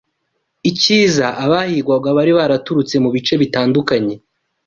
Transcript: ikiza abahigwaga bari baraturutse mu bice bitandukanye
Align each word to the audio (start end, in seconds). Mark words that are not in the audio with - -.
ikiza 0.69 1.27
abahigwaga 1.43 2.09
bari 2.17 2.31
baraturutse 2.39 2.95
mu 3.03 3.09
bice 3.15 3.33
bitandukanye 3.41 4.15